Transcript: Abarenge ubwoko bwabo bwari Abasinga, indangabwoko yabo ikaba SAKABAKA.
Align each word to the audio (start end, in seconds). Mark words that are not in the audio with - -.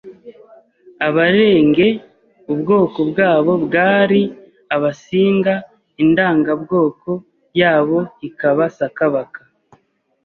Abarenge 1.07 1.87
ubwoko 2.53 2.99
bwabo 3.09 3.53
bwari 3.65 4.21
Abasinga, 4.75 5.53
indangabwoko 6.03 7.09
yabo 7.59 7.99
ikaba 8.27 8.63
SAKABAKA. 8.77 9.41